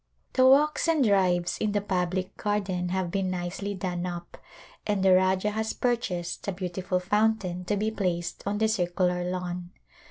[0.33, 4.35] The walks and drives in the public garden have been nicely done up
[4.87, 9.69] and the Rajah has purchased a beautiful fountain to be placed on the circular lawn.